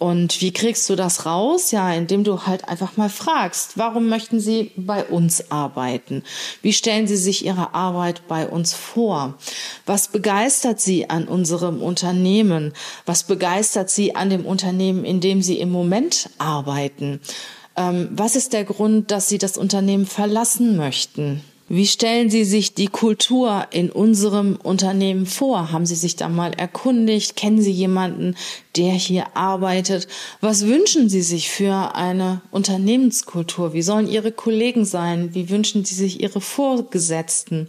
Und 0.00 0.40
wie 0.40 0.50
kriegst 0.50 0.88
du 0.88 0.96
das 0.96 1.26
raus? 1.26 1.72
Ja, 1.72 1.92
indem 1.92 2.24
du 2.24 2.46
halt 2.46 2.66
einfach 2.70 2.96
mal 2.96 3.10
fragst, 3.10 3.76
warum 3.76 4.08
möchten 4.08 4.40
Sie 4.40 4.70
bei 4.74 5.04
uns 5.04 5.50
arbeiten? 5.50 6.22
Wie 6.62 6.72
stellen 6.72 7.06
Sie 7.06 7.18
sich 7.18 7.44
Ihre 7.44 7.74
Arbeit 7.74 8.26
bei 8.26 8.48
uns 8.48 8.72
vor? 8.72 9.34
Was 9.84 10.08
begeistert 10.08 10.80
Sie 10.80 11.10
an 11.10 11.28
unserem 11.28 11.82
Unternehmen? 11.82 12.72
Was 13.04 13.24
begeistert 13.24 13.90
Sie 13.90 14.16
an 14.16 14.30
dem 14.30 14.46
Unternehmen, 14.46 15.04
in 15.04 15.20
dem 15.20 15.42
Sie 15.42 15.60
im 15.60 15.70
Moment 15.70 16.30
arbeiten? 16.38 17.20
Ähm, 17.76 18.08
was 18.10 18.36
ist 18.36 18.54
der 18.54 18.64
Grund, 18.64 19.10
dass 19.10 19.28
Sie 19.28 19.36
das 19.36 19.58
Unternehmen 19.58 20.06
verlassen 20.06 20.78
möchten? 20.78 21.44
Wie 21.72 21.86
stellen 21.86 22.30
Sie 22.30 22.42
sich 22.42 22.74
die 22.74 22.88
Kultur 22.88 23.68
in 23.70 23.92
unserem 23.92 24.56
Unternehmen 24.60 25.24
vor? 25.24 25.70
Haben 25.70 25.86
Sie 25.86 25.94
sich 25.94 26.16
da 26.16 26.28
mal 26.28 26.52
erkundigt? 26.52 27.36
Kennen 27.36 27.62
Sie 27.62 27.70
jemanden, 27.70 28.34
der 28.76 28.90
hier 28.90 29.36
arbeitet? 29.36 30.08
Was 30.40 30.66
wünschen 30.66 31.08
Sie 31.08 31.22
sich 31.22 31.48
für 31.48 31.94
eine 31.94 32.40
Unternehmenskultur? 32.50 33.72
Wie 33.72 33.82
sollen 33.82 34.08
Ihre 34.08 34.32
Kollegen 34.32 34.84
sein? 34.84 35.32
Wie 35.32 35.48
wünschen 35.48 35.84
Sie 35.84 35.94
sich 35.94 36.20
Ihre 36.20 36.40
Vorgesetzten? 36.40 37.68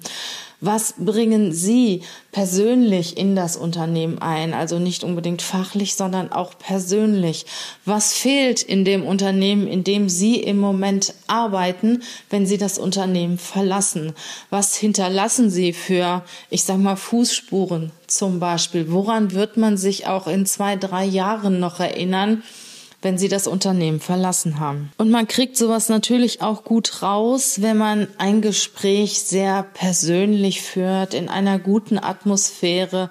Was 0.64 0.94
bringen 1.00 1.52
Sie 1.54 2.04
persönlich 2.32 3.18
in 3.18 3.36
das 3.36 3.58
Unternehmen 3.58 4.20
ein? 4.20 4.54
Also 4.54 4.78
nicht 4.78 5.04
unbedingt 5.04 5.42
fachlich, 5.42 5.96
sondern 5.96 6.32
auch 6.32 6.56
persönlich. 6.60 7.48
Was 7.84 8.14
fehlt 8.14 8.62
in 8.62 8.86
dem 8.86 9.04
Unternehmen, 9.04 9.66
in 9.66 9.84
dem 9.84 10.08
Sie 10.08 10.36
im 10.36 10.60
Moment 10.60 11.16
arbeiten, 11.26 12.04
wenn 12.30 12.46
Sie 12.46 12.60
das 12.60 12.78
Unternehmen 12.78 13.40
verlassen? 13.40 14.14
Was 14.52 14.76
hinterlassen 14.76 15.50
Sie 15.50 15.74
für, 15.74 16.24
ich 16.52 16.64
sag 16.64 16.78
mal, 16.78 16.96
Fußspuren 16.96 17.92
zum 18.06 18.40
Beispiel? 18.40 18.92
Woran 18.92 19.32
wird 19.32 19.58
man 19.58 19.78
sich 19.78 20.06
auch 20.06 20.28
in 20.28 20.46
zwei, 20.46 20.76
drei 20.76 21.06
Jahren 21.06 21.60
noch 21.60 21.80
erinnern? 21.80 22.44
Wenn 23.02 23.18
sie 23.18 23.28
das 23.28 23.48
Unternehmen 23.48 24.00
verlassen 24.00 24.60
haben. 24.60 24.92
Und 24.98 25.10
man 25.10 25.28
kriegt 25.28 25.58
sowas 25.58 25.90
natürlich 25.90 26.42
auch 26.42 26.64
gut 26.64 27.02
raus, 27.02 27.62
wenn 27.62 27.78
man 27.78 28.08
ein 28.18 28.42
Gespräch 28.42 29.24
sehr 29.24 29.64
persönlich 29.64 30.62
führt, 30.62 31.14
in 31.14 31.30
einer 31.30 31.58
guten 31.58 31.98
Atmosphäre, 31.98 33.10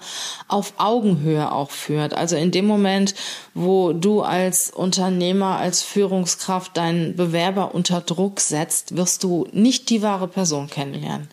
auf 0.48 0.74
Augenhöhe 0.78 1.50
auch 1.52 1.70
führt. 1.70 2.14
Also 2.14 2.36
in 2.36 2.50
dem 2.50 2.66
Moment, 2.66 3.14
wo 3.54 3.92
du 3.92 4.22
als 4.22 4.70
Unternehmer, 4.70 5.58
als 5.58 5.82
Führungskraft 5.82 6.76
deinen 6.76 7.16
Bewerber 7.16 7.74
unter 7.74 8.00
Druck 8.00 8.40
setzt, 8.40 8.96
wirst 8.96 9.24
du 9.24 9.48
nicht 9.52 9.90
die 9.90 10.02
wahre 10.02 10.28
Person 10.28 10.68
kennenlernen. 10.68 11.28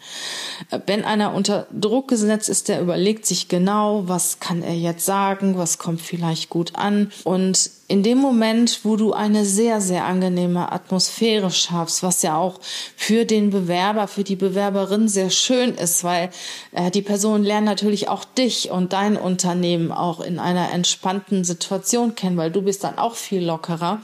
Wenn 0.85 1.05
einer 1.05 1.33
unter 1.33 1.67
Druck 1.71 2.07
gesetzt 2.07 2.49
ist, 2.49 2.67
der 2.67 2.81
überlegt 2.81 3.25
sich 3.25 3.47
genau, 3.47 4.07
was 4.07 4.39
kann 4.39 4.63
er 4.63 4.75
jetzt 4.75 5.05
sagen, 5.05 5.57
was 5.57 5.77
kommt 5.77 6.01
vielleicht 6.01 6.49
gut 6.49 6.75
an 6.75 7.11
und 7.23 7.76
in 7.89 8.03
dem 8.03 8.17
Moment, 8.17 8.81
wo 8.83 8.97
du 8.97 9.13
eine 9.13 9.45
sehr, 9.45 9.79
sehr 9.79 10.03
angenehme 10.03 10.71
Atmosphäre 10.73 11.49
schaffst, 11.51 12.03
was 12.03 12.21
ja 12.21 12.37
auch 12.37 12.59
für 12.97 13.23
den 13.23 13.49
Bewerber, 13.49 14.09
für 14.09 14.25
die 14.25 14.35
Bewerberin 14.35 15.07
sehr 15.07 15.29
schön 15.29 15.73
ist, 15.73 16.03
weil 16.03 16.29
äh, 16.73 16.91
die 16.91 17.01
Person 17.01 17.43
lernt 17.43 17.65
natürlich 17.65 18.09
auch 18.09 18.25
dich 18.25 18.71
und 18.71 18.91
dein 18.91 19.15
Unternehmen 19.15 19.93
auch 19.93 20.19
in 20.19 20.37
einer 20.37 20.73
entspannten 20.73 21.45
Situation 21.45 22.15
kennen, 22.15 22.35
weil 22.35 22.51
du 22.51 22.61
bist 22.61 22.83
dann 22.83 22.97
auch 22.97 23.15
viel 23.15 23.45
lockerer, 23.45 24.01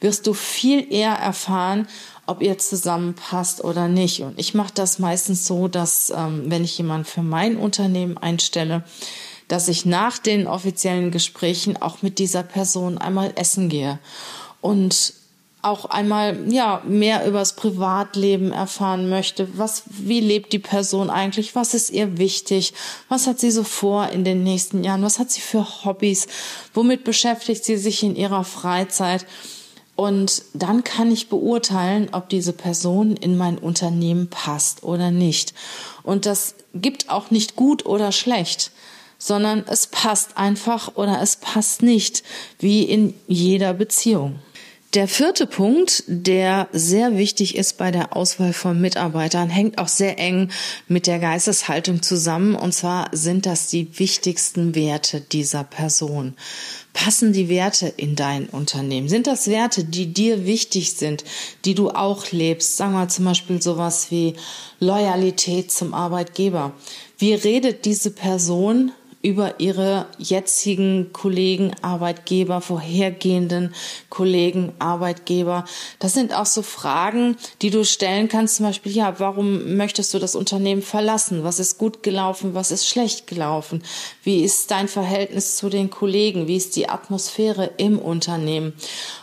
wirst 0.00 0.26
du 0.26 0.32
viel 0.32 0.90
eher 0.90 1.12
erfahren, 1.12 1.88
ob 2.26 2.42
ihr 2.42 2.56
zusammenpasst 2.56 3.62
oder 3.62 3.86
nicht. 3.86 4.22
Und 4.22 4.38
ich 4.38 4.54
mache 4.54 4.72
das 4.74 4.98
meistens 4.98 5.46
so, 5.46 5.68
dass 5.68 6.10
ähm, 6.10 6.44
wenn 6.46 6.64
ich 6.64 6.78
jemanden 6.78 7.04
für 7.04 7.22
mein 7.22 7.56
Unternehmen 7.56 8.16
einstelle, 8.16 8.82
dass 9.48 9.68
ich 9.68 9.86
nach 9.86 10.18
den 10.18 10.46
offiziellen 10.46 11.10
Gesprächen 11.10 11.76
auch 11.80 12.02
mit 12.02 12.18
dieser 12.18 12.42
Person 12.42 12.98
einmal 12.98 13.32
essen 13.36 13.68
gehe 13.68 13.98
und 14.60 15.14
auch 15.62 15.86
einmal 15.86 16.52
ja 16.52 16.80
mehr 16.86 17.26
übers 17.26 17.56
Privatleben 17.56 18.52
erfahren 18.52 19.08
möchte. 19.08 19.58
Was, 19.58 19.82
wie 19.88 20.20
lebt 20.20 20.52
die 20.52 20.60
Person 20.60 21.10
eigentlich? 21.10 21.56
Was 21.56 21.74
ist 21.74 21.90
ihr 21.90 22.18
wichtig? 22.18 22.72
Was 23.08 23.26
hat 23.26 23.40
sie 23.40 23.50
so 23.50 23.64
vor 23.64 24.10
in 24.10 24.22
den 24.22 24.44
nächsten 24.44 24.84
Jahren? 24.84 25.02
Was 25.02 25.18
hat 25.18 25.30
sie 25.30 25.40
für 25.40 25.84
Hobbys? 25.84 26.28
Womit 26.72 27.02
beschäftigt 27.02 27.64
sie 27.64 27.76
sich 27.76 28.04
in 28.04 28.14
ihrer 28.14 28.44
Freizeit? 28.44 29.26
Und 29.96 30.42
dann 30.54 30.84
kann 30.84 31.10
ich 31.10 31.28
beurteilen, 31.28 32.10
ob 32.12 32.28
diese 32.28 32.52
Person 32.52 33.16
in 33.16 33.36
mein 33.36 33.58
Unternehmen 33.58 34.28
passt 34.28 34.84
oder 34.84 35.10
nicht. 35.10 35.52
Und 36.04 36.26
das 36.26 36.54
gibt 36.74 37.10
auch 37.10 37.30
nicht 37.30 37.56
gut 37.56 37.86
oder 37.86 38.12
schlecht 38.12 38.70
sondern 39.18 39.64
es 39.68 39.86
passt 39.86 40.36
einfach 40.36 40.96
oder 40.96 41.20
es 41.22 41.36
passt 41.36 41.82
nicht, 41.82 42.22
wie 42.58 42.82
in 42.82 43.14
jeder 43.26 43.74
Beziehung. 43.74 44.40
Der 44.96 45.08
vierte 45.08 45.46
Punkt, 45.46 46.04
der 46.06 46.68
sehr 46.72 47.18
wichtig 47.18 47.56
ist 47.56 47.76
bei 47.76 47.90
der 47.90 48.16
Auswahl 48.16 48.54
von 48.54 48.80
Mitarbeitern, 48.80 49.50
hängt 49.50 49.76
auch 49.76 49.88
sehr 49.88 50.18
eng 50.18 50.50
mit 50.88 51.06
der 51.06 51.18
Geisteshaltung 51.18 52.00
zusammen. 52.00 52.54
Und 52.54 52.72
zwar 52.72 53.10
sind 53.12 53.44
das 53.44 53.66
die 53.66 53.98
wichtigsten 53.98 54.74
Werte 54.74 55.20
dieser 55.20 55.64
Person. 55.64 56.34
Passen 56.94 57.34
die 57.34 57.50
Werte 57.50 57.88
in 57.88 58.16
dein 58.16 58.48
Unternehmen? 58.48 59.10
Sind 59.10 59.26
das 59.26 59.48
Werte, 59.48 59.84
die 59.84 60.14
dir 60.14 60.46
wichtig 60.46 60.92
sind, 60.94 61.24
die 61.66 61.74
du 61.74 61.90
auch 61.90 62.30
lebst? 62.30 62.78
Sagen 62.78 62.94
wir 62.94 63.08
zum 63.08 63.26
Beispiel 63.26 63.60
sowas 63.60 64.10
wie 64.10 64.32
Loyalität 64.80 65.70
zum 65.70 65.92
Arbeitgeber. 65.92 66.72
Wie 67.18 67.34
redet 67.34 67.84
diese 67.84 68.12
Person 68.12 68.92
über 69.26 69.58
ihre 69.58 70.06
jetzigen 70.18 71.12
Kollegen, 71.12 71.72
Arbeitgeber, 71.82 72.60
vorhergehenden 72.60 73.74
Kollegen, 74.08 74.72
Arbeitgeber. 74.78 75.64
Das 75.98 76.14
sind 76.14 76.32
auch 76.32 76.46
so 76.46 76.62
Fragen, 76.62 77.36
die 77.60 77.70
du 77.70 77.84
stellen 77.84 78.28
kannst. 78.28 78.56
Zum 78.56 78.66
Beispiel, 78.66 78.92
ja, 78.92 79.18
warum 79.18 79.76
möchtest 79.76 80.14
du 80.14 80.20
das 80.20 80.36
Unternehmen 80.36 80.80
verlassen? 80.80 81.42
Was 81.42 81.58
ist 81.58 81.76
gut 81.76 82.04
gelaufen? 82.04 82.54
Was 82.54 82.70
ist 82.70 82.86
schlecht 82.86 83.26
gelaufen? 83.26 83.82
Wie 84.22 84.44
ist 84.44 84.70
dein 84.70 84.86
Verhältnis 84.86 85.56
zu 85.56 85.70
den 85.70 85.90
Kollegen? 85.90 86.46
Wie 86.46 86.56
ist 86.56 86.76
die 86.76 86.88
Atmosphäre 86.88 87.70
im 87.78 87.98
Unternehmen? 87.98 88.74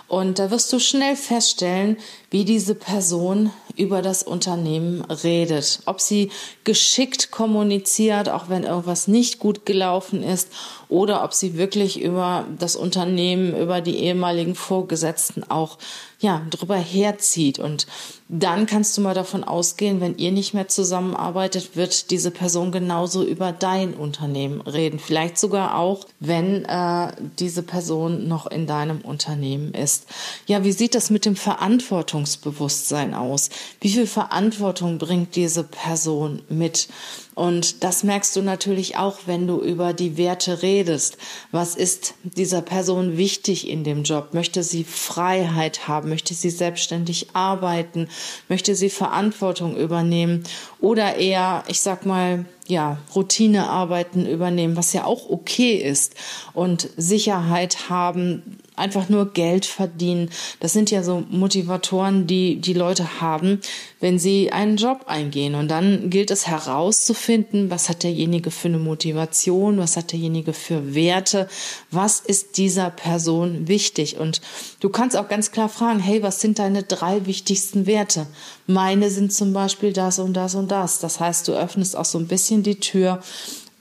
Und 0.10 0.38
da 0.38 0.52
wirst 0.52 0.72
du 0.74 0.80
schnell 0.80 1.16
feststellen, 1.16 1.98
wie 2.30 2.44
diese 2.44 2.76
Person 2.76 3.52
über 3.76 4.02
das 4.02 4.24
Unternehmen 4.24 5.02
redet. 5.06 5.80
Ob 5.86 6.00
sie 6.00 6.32
geschickt 6.64 7.32
kommuniziert, 7.32 8.30
auch 8.30 8.50
wenn 8.50 8.64
irgendwas 8.64 9.08
nicht 9.08 9.40
gut 9.40 9.66
gelaufen 9.66 10.24
ist, 10.24 10.50
oder 10.90 11.24
ob 11.24 11.34
sie 11.34 11.58
wirklich 11.58 12.00
über 12.02 12.46
das 12.60 12.76
Unternehmen, 12.76 13.58
über 13.58 13.82
die 13.82 13.98
ehemaligen 13.98 14.56
Vorgesetzten 14.56 15.44
auch 15.50 15.78
ja, 16.20 16.46
drüber 16.50 16.78
herzieht. 16.78 17.60
Und 17.60 17.88
dann 18.36 18.66
kannst 18.66 18.98
du 18.98 19.02
mal 19.02 19.14
davon 19.14 19.44
ausgehen, 19.44 20.02
wenn 20.02 20.18
ihr 20.18 20.32
nicht 20.32 20.56
mehr 20.56 20.68
zusammenarbeitet, 20.68 21.76
wird 21.76 22.10
diese 22.10 22.32
Person 22.32 22.72
genauso 22.72 23.24
über 23.24 23.52
dein 23.52 23.94
Unternehmen 23.94 24.60
reden. 24.62 24.98
Vielleicht 24.98 25.38
sogar 25.38 25.78
auch, 25.78 26.08
wenn 26.20 26.66
äh, 26.66 27.12
diese 27.38 27.62
Person 27.62 28.28
noch 28.28 28.48
in 28.48 28.66
deinem 28.66 29.02
Unternehmen 29.02 29.76
ist. 29.76 30.08
Ja, 30.48 30.64
wie 30.64 30.72
sieht 30.72 30.96
das 30.96 31.12
mit 31.12 31.26
dem 31.26 31.36
Verantwortungsbewusstsein 31.36 33.14
aus? 33.14 33.52
Wie 33.82 33.90
viel 33.90 34.08
Verantwortung 34.08 34.98
bringt 34.98 35.36
diese 35.36 35.64
Person 35.64 36.42
mit? 36.50 36.88
Und 37.36 37.84
das 37.84 38.04
merkst 38.04 38.36
du 38.36 38.42
natürlich 38.42 38.98
auch, 38.98 39.20
wenn 39.26 39.48
du 39.48 39.60
über 39.60 39.94
die 39.94 40.18
Werte 40.18 40.62
redest. 40.62 41.18
Was 41.52 41.76
ist 41.76 42.14
dieser 42.24 42.62
Person 42.62 43.18
wichtig 43.18 43.68
in 43.68 43.84
dem 43.84 44.04
Job? 44.04 44.34
Möchte 44.34 44.64
sie 44.64 44.84
Freiheit 44.84 45.88
haben? 45.88 46.10
Möchte 46.10 46.34
sie 46.34 46.50
selbstständig 46.50 47.28
arbeiten? 47.34 48.08
Möchte 48.50 48.76
sie 48.76 48.90
Verantwortung 48.90 49.76
übernehmen? 49.76 50.44
Oder 50.80 51.16
eher, 51.16 51.64
ich 51.68 51.82
sag 51.82 52.06
mal, 52.06 52.46
ja, 52.68 52.98
Routinearbeiten 53.14 54.26
übernehmen, 54.28 54.78
was 54.78 54.94
ja 54.94 55.06
auch 55.06 55.30
okay 55.30 55.76
ist 55.76 56.16
und 56.54 56.90
Sicherheit 56.96 57.90
haben, 57.90 58.60
einfach 58.76 59.10
nur 59.10 59.34
Geld 59.34 59.66
verdienen. 59.66 60.30
Das 60.60 60.74
sind 60.74 60.92
ja 60.92 61.04
so 61.04 61.24
Motivatoren, 61.30 62.28
die 62.28 62.60
die 62.60 62.74
Leute 62.74 63.22
haben, 63.22 63.60
wenn 64.00 64.20
sie 64.20 64.52
einen 64.52 64.78
Job 64.78 65.06
eingehen. 65.08 65.56
Und 65.56 65.70
dann 65.70 66.10
gilt 66.10 66.32
es 66.32 66.48
herauszufinden, 66.48 67.70
was 67.70 67.90
hat 67.90 68.04
derjenige 68.04 68.52
für 68.52 68.68
eine 68.68 68.80
Motivation, 68.80 69.78
was 69.78 69.98
hat 69.98 70.12
derjenige 70.12 70.54
für 70.54 70.96
Werte, 70.96 71.48
was 71.92 72.20
ist 72.20 72.58
dieser 72.58 72.90
Person 72.90 73.68
wichtig. 73.68 74.18
Und 74.18 74.42
du 74.80 74.90
kannst 74.90 75.16
auch 75.16 75.28
ganz 75.28 75.52
klar 75.52 75.70
fragen, 75.70 76.00
hey, 76.00 76.24
was 76.24 76.42
sind 76.42 76.60
deine 76.60 76.84
drei 76.84 77.26
wichtigsten 77.26 77.86
Werte? 77.86 78.28
Meine 78.66 79.10
sind 79.10 79.34
zum 79.34 79.54
Beispiel 79.54 79.94
das 79.94 80.20
und 80.20 80.34
das 80.34 80.56
und 80.56 80.72
das. 80.72 81.00
Das 81.00 81.20
heißt, 81.20 81.48
du 81.48 81.54
öffnest 81.54 81.96
auch 81.96 82.06
so 82.06 82.18
ein 82.18 82.28
bisschen 82.28 82.64
die 82.64 82.80
Tür 82.80 83.22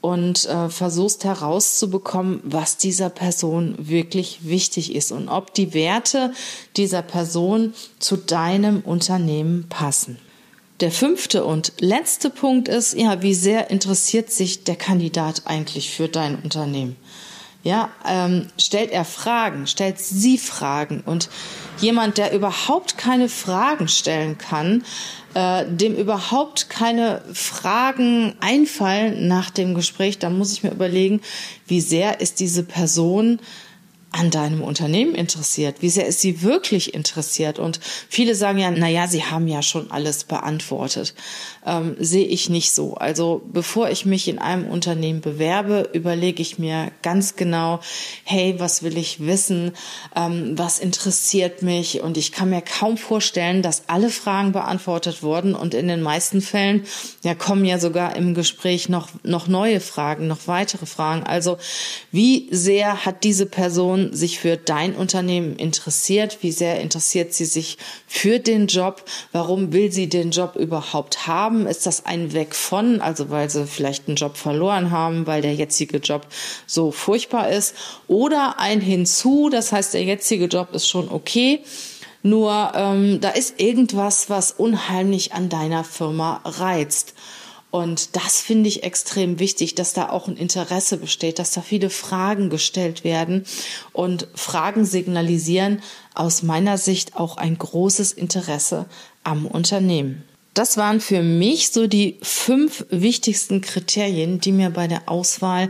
und 0.03 0.45
äh, 0.47 0.67
versuchst 0.67 1.23
herauszubekommen, 1.23 2.41
was 2.43 2.75
dieser 2.75 3.09
Person 3.09 3.75
wirklich 3.79 4.39
wichtig 4.41 4.93
ist 4.93 5.13
und 5.13 5.29
ob 5.29 5.53
die 5.53 5.73
Werte 5.73 6.33
dieser 6.75 7.01
Person 7.01 7.73
zu 7.99 8.17
deinem 8.17 8.81
Unternehmen 8.81 9.67
passen. 9.69 10.19
Der 10.81 10.91
fünfte 10.91 11.45
und 11.45 11.71
letzte 11.79 12.29
Punkt 12.29 12.67
ist, 12.67 12.95
ja, 12.95 13.21
wie 13.21 13.33
sehr 13.33 13.69
interessiert 13.69 14.29
sich 14.29 14.65
der 14.65 14.75
Kandidat 14.75 15.43
eigentlich 15.45 15.91
für 15.91 16.09
dein 16.09 16.35
Unternehmen? 16.35 16.97
Ja, 17.63 17.89
ähm, 18.05 18.47
stellt 18.57 18.91
er 18.91 19.05
Fragen, 19.05 19.67
stellt 19.67 19.97
sie 19.97 20.37
Fragen. 20.37 21.01
Und 21.05 21.29
jemand, 21.79 22.17
der 22.17 22.33
überhaupt 22.33 22.97
keine 22.97 23.29
Fragen 23.29 23.87
stellen 23.87 24.37
kann, 24.37 24.83
äh, 25.33 25.65
dem 25.65 25.95
überhaupt 25.95 26.69
keine 26.69 27.21
Fragen 27.31 28.35
einfallen 28.41 29.29
nach 29.29 29.49
dem 29.49 29.75
Gespräch, 29.75 30.19
dann 30.19 30.37
muss 30.37 30.51
ich 30.51 30.63
mir 30.63 30.71
überlegen, 30.71 31.21
wie 31.65 31.79
sehr 31.79 32.19
ist 32.19 32.41
diese 32.41 32.63
Person 32.63 33.39
an 34.13 34.29
deinem 34.29 34.61
Unternehmen 34.61 35.15
interessiert? 35.15 35.81
Wie 35.81 35.89
sehr 35.89 36.05
ist 36.05 36.21
sie 36.21 36.43
wirklich 36.43 36.93
interessiert? 36.93 37.57
Und 37.59 37.79
viele 38.07 38.35
sagen 38.35 38.59
ja, 38.59 38.71
na 38.71 38.87
ja, 38.87 39.07
sie 39.07 39.25
haben 39.25 39.47
ja 39.47 39.61
schon 39.61 39.91
alles 39.91 40.23
beantwortet. 40.23 41.15
Ähm, 41.65 41.95
sehe 41.99 42.25
ich 42.25 42.49
nicht 42.49 42.73
so. 42.73 42.93
Also 42.93 43.41
bevor 43.51 43.89
ich 43.89 44.05
mich 44.05 44.27
in 44.27 44.37
einem 44.37 44.67
Unternehmen 44.67 45.21
bewerbe, 45.21 45.89
überlege 45.93 46.41
ich 46.41 46.59
mir 46.59 46.91
ganz 47.01 47.35
genau, 47.35 47.79
hey, 48.23 48.55
was 48.59 48.83
will 48.83 48.97
ich 48.97 49.25
wissen? 49.25 49.71
Ähm, 50.15 50.53
was 50.57 50.79
interessiert 50.79 51.63
mich? 51.63 52.01
Und 52.01 52.17
ich 52.17 52.31
kann 52.31 52.51
mir 52.51 52.61
kaum 52.61 52.97
vorstellen, 52.97 53.63
dass 53.63 53.89
alle 53.89 54.09
Fragen 54.09 54.51
beantwortet 54.51 55.23
wurden. 55.23 55.55
Und 55.55 55.73
in 55.73 55.87
den 55.87 56.03
meisten 56.03 56.41
Fällen, 56.41 56.85
ja, 57.23 57.33
kommen 57.33 57.65
ja 57.65 57.79
sogar 57.79 58.15
im 58.15 58.35
Gespräch 58.35 58.89
noch, 58.89 59.09
noch 59.23 59.47
neue 59.47 59.79
Fragen, 59.79 60.27
noch 60.27 60.47
weitere 60.47 60.85
Fragen. 60.85 61.23
Also 61.23 61.57
wie 62.11 62.47
sehr 62.51 63.05
hat 63.05 63.23
diese 63.23 63.47
Person 63.47 64.02
sich 64.11 64.39
für 64.39 64.57
dein 64.57 64.95
Unternehmen 64.95 65.55
interessiert, 65.55 66.39
wie 66.41 66.51
sehr 66.51 66.81
interessiert 66.81 67.33
sie 67.33 67.45
sich 67.45 67.77
für 68.07 68.39
den 68.39 68.67
Job, 68.67 69.03
warum 69.31 69.71
will 69.71 69.91
sie 69.91 70.09
den 70.09 70.31
Job 70.31 70.55
überhaupt 70.55 71.27
haben, 71.27 71.67
ist 71.67 71.85
das 71.85 72.05
ein 72.05 72.33
Weg 72.33 72.55
von, 72.55 72.99
also 72.99 73.29
weil 73.29 73.49
sie 73.49 73.67
vielleicht 73.67 74.07
einen 74.07 74.17
Job 74.17 74.35
verloren 74.35 74.91
haben, 74.91 75.27
weil 75.27 75.41
der 75.41 75.53
jetzige 75.53 75.97
Job 75.97 76.27
so 76.65 76.91
furchtbar 76.91 77.49
ist, 77.49 77.75
oder 78.07 78.59
ein 78.59 78.81
Hinzu, 78.81 79.49
das 79.49 79.71
heißt, 79.71 79.93
der 79.93 80.03
jetzige 80.03 80.45
Job 80.45 80.73
ist 80.73 80.87
schon 80.87 81.09
okay, 81.09 81.61
nur 82.23 82.71
ähm, 82.73 83.19
da 83.19 83.29
ist 83.29 83.59
irgendwas, 83.59 84.29
was 84.29 84.51
unheimlich 84.51 85.33
an 85.33 85.49
deiner 85.49 85.83
Firma 85.83 86.41
reizt. 86.45 87.13
Und 87.73 88.15
das 88.15 88.39
finde 88.39 88.69
ich 88.69 88.83
extrem 88.83 89.39
wichtig, 89.39 89.73
dass 89.73 89.93
da 89.93 90.09
auch 90.09 90.27
ein 90.27 90.37
Interesse 90.37 90.97
besteht, 90.97 91.39
dass 91.39 91.53
da 91.53 91.61
viele 91.61 91.89
Fragen 91.89 92.51
gestellt 92.51 93.03
werden 93.03 93.45
und 93.93 94.27
Fragen 94.35 94.85
signalisieren 94.85 95.81
aus 96.13 96.43
meiner 96.43 96.77
Sicht 96.77 97.15
auch 97.15 97.35
ein 97.35 97.57
großes 97.57 98.11
Interesse 98.11 98.85
am 99.23 99.47
Unternehmen. 99.47 100.23
Das 100.53 100.77
waren 100.77 101.01
für 101.01 101.23
mich 101.23 101.71
so 101.71 101.87
die 101.87 102.19
fünf 102.21 102.85
wichtigsten 102.91 103.61
Kriterien, 103.61 104.39
die 104.39 104.51
mir 104.51 104.69
bei 104.69 104.87
der 104.87 105.09
Auswahl 105.09 105.69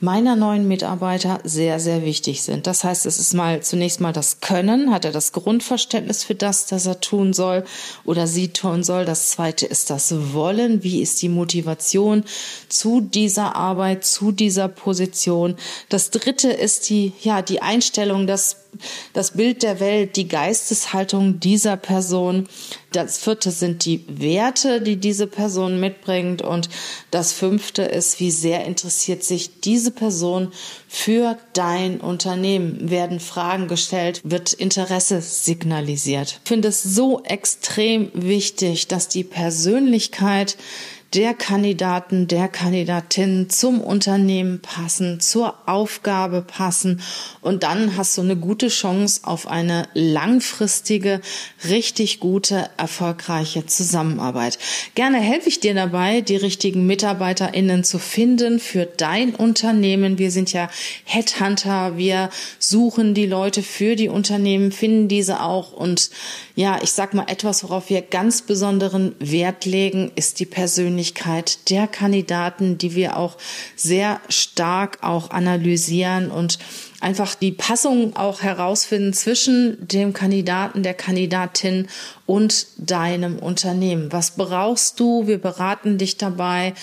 meiner 0.00 0.34
neuen 0.34 0.66
Mitarbeiter 0.66 1.40
sehr, 1.44 1.78
sehr 1.78 2.04
wichtig 2.04 2.42
sind. 2.42 2.66
Das 2.66 2.84
heißt, 2.84 3.06
es 3.06 3.18
ist 3.18 3.34
mal 3.34 3.62
zunächst 3.62 4.00
mal 4.00 4.12
das 4.12 4.40
Können, 4.40 4.92
hat 4.92 5.04
er 5.04 5.12
das 5.12 5.32
Grundverständnis 5.32 6.24
für 6.24 6.34
das, 6.34 6.66
das 6.66 6.86
er 6.86 7.00
tun 7.00 7.32
soll 7.32 7.64
oder 8.04 8.26
sie 8.26 8.48
tun 8.48 8.82
soll. 8.82 9.04
Das 9.04 9.30
zweite 9.30 9.66
ist 9.66 9.90
das 9.90 10.32
Wollen. 10.32 10.82
Wie 10.82 11.02
ist 11.02 11.20
die 11.22 11.28
Motivation 11.28 12.24
zu 12.68 13.00
dieser 13.00 13.56
Arbeit, 13.56 14.04
zu 14.04 14.32
dieser 14.32 14.68
Position? 14.68 15.56
Das 15.88 16.10
dritte 16.10 16.50
ist 16.50 16.88
die, 16.88 17.12
ja, 17.20 17.42
die 17.42 17.60
Einstellung, 17.60 18.26
das 18.26 18.56
das 19.12 19.32
Bild 19.32 19.62
der 19.62 19.80
Welt, 19.80 20.16
die 20.16 20.28
Geisteshaltung 20.28 21.40
dieser 21.40 21.76
Person. 21.76 22.48
Das 22.92 23.18
vierte 23.18 23.50
sind 23.50 23.84
die 23.84 24.04
Werte, 24.08 24.80
die 24.80 24.96
diese 24.96 25.26
Person 25.26 25.80
mitbringt. 25.80 26.42
Und 26.42 26.68
das 27.10 27.32
fünfte 27.32 27.82
ist, 27.82 28.20
wie 28.20 28.30
sehr 28.30 28.64
interessiert 28.64 29.22
sich 29.22 29.60
diese 29.60 29.90
Person 29.90 30.52
für 30.88 31.38
dein 31.52 32.00
Unternehmen? 32.00 32.90
Werden 32.90 33.20
Fragen 33.20 33.68
gestellt? 33.68 34.20
Wird 34.24 34.52
Interesse 34.52 35.20
signalisiert? 35.20 36.40
Ich 36.42 36.48
finde 36.48 36.68
es 36.68 36.82
so 36.82 37.22
extrem 37.22 38.10
wichtig, 38.14 38.88
dass 38.88 39.08
die 39.08 39.24
Persönlichkeit 39.24 40.56
der 41.14 41.34
Kandidaten, 41.34 42.28
der 42.28 42.46
Kandidatin 42.46 43.50
zum 43.50 43.80
Unternehmen 43.80 44.60
passen, 44.60 45.18
zur 45.18 45.56
Aufgabe 45.66 46.42
passen 46.42 47.00
und 47.40 47.64
dann 47.64 47.96
hast 47.96 48.16
du 48.16 48.22
eine 48.22 48.36
gute 48.36 48.68
Chance 48.68 49.22
auf 49.24 49.48
eine 49.48 49.88
langfristige, 49.94 51.20
richtig 51.68 52.20
gute, 52.20 52.70
erfolgreiche 52.76 53.66
Zusammenarbeit. 53.66 54.58
Gerne 54.94 55.18
helfe 55.18 55.48
ich 55.48 55.58
dir 55.58 55.74
dabei, 55.74 56.20
die 56.20 56.36
richtigen 56.36 56.86
MitarbeiterInnen 56.86 57.82
zu 57.82 57.98
finden 57.98 58.60
für 58.60 58.86
dein 58.86 59.34
Unternehmen. 59.34 60.18
Wir 60.18 60.30
sind 60.30 60.52
ja 60.52 60.70
Headhunter, 61.04 61.96
wir 61.96 62.30
suchen 62.60 63.14
die 63.14 63.26
Leute 63.26 63.64
für 63.64 63.96
die 63.96 64.08
Unternehmen, 64.08 64.70
finden 64.70 65.08
diese 65.08 65.42
auch 65.42 65.72
und 65.72 66.10
ja, 66.54 66.78
ich 66.82 66.92
sag 66.92 67.14
mal 67.14 67.26
etwas, 67.28 67.64
worauf 67.64 67.90
wir 67.90 68.02
ganz 68.02 68.42
besonderen 68.42 69.16
Wert 69.18 69.64
legen, 69.64 70.12
ist 70.14 70.38
die 70.38 70.46
Persönlichkeit 70.46 70.99
Persönlichkeit 71.00 71.70
der 71.70 71.86
Kandidaten, 71.86 72.76
die 72.76 72.94
wir 72.94 73.16
auch 73.16 73.38
sehr 73.74 74.20
stark 74.28 74.98
auch 75.00 75.30
analysieren 75.30 76.30
und 76.30 76.58
einfach 77.00 77.34
die 77.34 77.52
Passung 77.52 78.14
auch 78.16 78.42
herausfinden 78.42 79.14
zwischen 79.14 79.78
dem 79.80 80.12
Kandidaten, 80.12 80.82
der 80.82 80.92
Kandidatin 80.92 81.88
und 82.26 82.66
deinem 82.76 83.38
Unternehmen. 83.38 84.12
Was 84.12 84.32
brauchst 84.32 85.00
du? 85.00 85.26
Wir 85.26 85.38
beraten 85.38 85.96
dich 85.96 86.18
dabei 86.18 86.74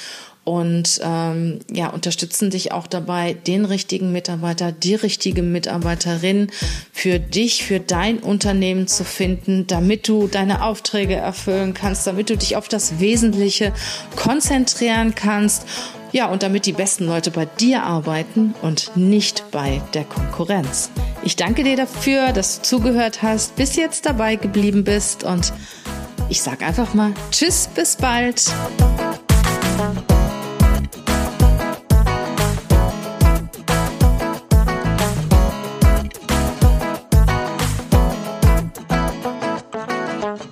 und 0.48 1.02
ähm, 1.04 1.60
ja, 1.70 1.90
unterstützen 1.90 2.52
dich 2.52 2.72
auch 2.72 2.88
dabei, 2.88 3.34
den 3.34 3.66
richtigen 3.66 4.14
Mitarbeiter, 4.14 4.72
die 4.72 4.96
richtige 4.96 5.42
Mitarbeiterin 5.42 6.48
für 6.94 7.20
dich, 7.20 7.66
für 7.66 7.82
dein 7.82 8.20
Unternehmen 8.20 8.88
zu 8.88 9.04
finden, 9.04 9.68
damit 9.68 10.08
du 10.08 10.30
deine 10.30 10.64
Aufträge 10.64 11.16
erfüllen 11.16 11.74
kannst, 11.74 12.08
damit 12.08 12.30
du 12.30 12.38
dich 12.38 12.56
auf 12.56 12.70
das 12.70 13.02
Wesentliche 13.02 13.74
konzentrieren 14.16 15.16
kannst. 15.16 15.66
Ja, 16.14 16.28
und 16.28 16.44
damit 16.44 16.66
die 16.66 16.72
besten 16.72 17.08
Leute 17.08 17.30
bei 17.30 17.44
dir 17.44 17.84
arbeiten 17.84 18.56
und 18.62 18.96
nicht 18.96 19.52
bei 19.52 19.82
der 19.94 20.06
Konkurrenz. 20.06 20.92
Ich 21.24 21.36
danke 21.36 21.66
dir 21.66 21.76
dafür, 21.76 22.32
dass 22.32 22.62
du 22.62 22.78
zugehört 22.78 23.22
hast, 23.22 23.58
bis 23.58 23.76
jetzt 23.76 24.06
dabei 24.06 24.38
geblieben 24.38 24.86
bist 24.86 25.26
und 25.26 25.52
ich 26.30 26.42
sag 26.42 26.62
einfach 26.62 26.94
mal 26.94 27.12
Tschüss, 27.32 27.68
bis 27.76 27.98
bald. 27.98 28.46